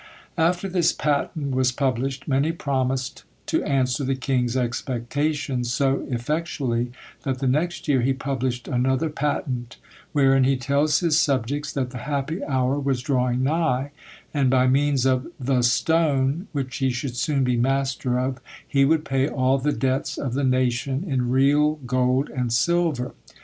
[0.39, 7.37] After this patent was published, many promised to answer the king's expectations so effectually, that
[7.37, 9.77] the next year he published another patent;
[10.11, 13.91] wherein he tells his subjects, that the happy hour was drawing nigh,
[14.33, 19.05] and by means of THE STONE, which he should soon be master of, he would
[19.05, 23.13] pay all the debts of the nation in real gold and silver.